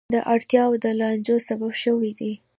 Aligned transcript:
دا 0.13 0.19
اړتیاوې 0.33 0.77
د 0.81 0.87
لانجو 0.99 1.35
سبب 1.47 1.71
شوې 1.83 2.11
دي. 2.19 2.33